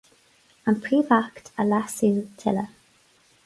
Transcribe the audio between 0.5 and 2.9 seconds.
An Príomh-Acht a leasú tuilleadh.